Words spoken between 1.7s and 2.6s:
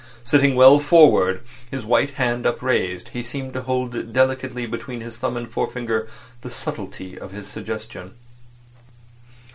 white hand